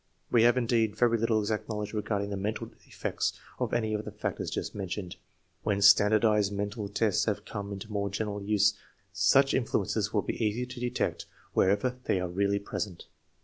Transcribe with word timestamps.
We 0.31 0.41
have, 0.41 0.57
indeed, 0.57 0.95
very 0.95 1.15
little 1.15 1.39
exact 1.41 1.69
knowledge 1.69 1.93
regarding 1.93 2.31
the 2.31 2.35
mental 2.35 2.71
effects 2.87 3.39
of 3.59 3.71
any 3.71 3.93
of 3.93 4.03
the 4.03 4.09
factors 4.11 4.49
just 4.49 4.73
mentioned. 4.73 5.15
When 5.61 5.79
standardized 5.79 6.51
mental 6.53 6.89
tests 6.89 7.25
have 7.25 7.45
come 7.45 7.71
into 7.71 7.91
more 7.91 8.09
general 8.09 8.41
use, 8.41 8.73
such 9.13 9.53
influences 9.53 10.11
will 10.11 10.23
be 10.23 10.43
easy 10.43 10.65
to 10.65 10.79
detect 10.79 11.27
wherever 11.53 11.99
they 12.05 12.19
are 12.19 12.27
really 12.29 12.57
present. 12.57 13.05